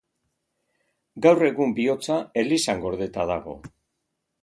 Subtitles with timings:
[1.27, 3.59] Gaur egun bihotza elizan gordeta dago.